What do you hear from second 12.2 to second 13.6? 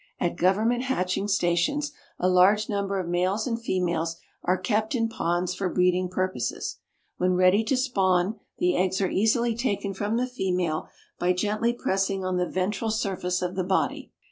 on the ventral surface of